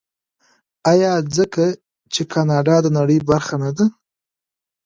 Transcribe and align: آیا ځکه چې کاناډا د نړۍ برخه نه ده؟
آیا 0.91 1.11
ځکه 1.37 1.63
چې 2.13 2.21
کاناډا 2.31 2.75
د 2.83 2.87
نړۍ 2.97 3.19
برخه 3.29 3.55
نه 3.63 3.69
ده؟ 3.77 3.85